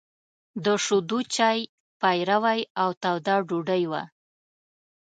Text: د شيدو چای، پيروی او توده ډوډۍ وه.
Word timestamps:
د 0.63 0.65
شيدو 0.85 1.19
چای، 1.35 1.59
پيروی 2.01 2.61
او 2.81 2.89
توده 3.01 3.35
ډوډۍ 3.47 3.83
وه. 3.91 4.03